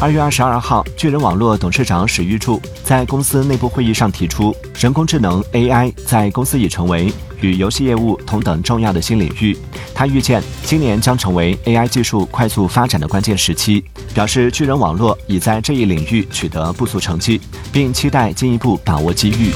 [0.00, 9.58] 二月二十二号巨人网络董事长史玉柱在公司内部会议上提出人工智能 ai 在公司已成为与游戏业务同等重要的新领域。
[9.92, 13.84] 他预见今年将成为 ai 技术快速发展的关键时期
[14.14, 17.40] 表示巨人网络已在这一领域取得不俗成绩
[17.72, 19.50] 并期待进一步把握机遇。